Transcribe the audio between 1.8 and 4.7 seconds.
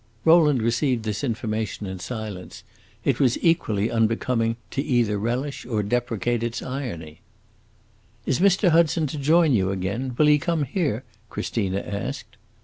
in silence; it was equally unbecoming